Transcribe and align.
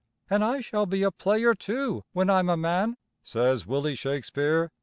"An' 0.31 0.41
I 0.41 0.61
shall 0.61 0.87
be 0.87 1.03
a 1.03 1.11
player, 1.11 1.53
too, 1.53 2.03
when 2.11 2.27
I'm 2.27 2.49
a 2.49 2.57
man," 2.57 2.97
says 3.21 3.67
Willy 3.67 3.93
Shakespeare. 3.93 4.71